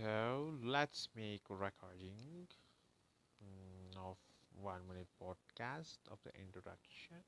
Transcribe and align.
So 0.00 0.54
let's 0.64 1.08
make 1.14 1.42
recording 1.50 2.48
mm, 3.42 3.96
of 3.98 4.16
one 4.54 4.86
minute 4.88 5.08
podcast 5.20 5.98
of 6.10 6.18
the 6.24 6.32
introduction. 6.40 7.22